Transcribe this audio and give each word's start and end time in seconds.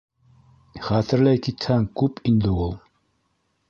Хәтерләй 0.87 1.43
китһәң, 1.49 1.87
күп 2.03 2.25
инде 2.35 2.59
ул... 2.67 2.79